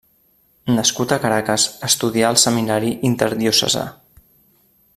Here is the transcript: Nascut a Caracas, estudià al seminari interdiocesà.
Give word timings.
Nascut 0.77 1.11
a 1.15 1.19
Caracas, 1.25 1.65
estudià 1.89 2.31
al 2.31 2.39
seminari 2.45 2.91
interdiocesà. 3.11 3.85